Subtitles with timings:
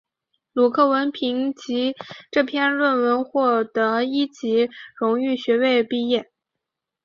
[0.53, 1.93] 陆克文凭藉
[2.31, 6.31] 这篇论文获得一级荣誉学位毕业。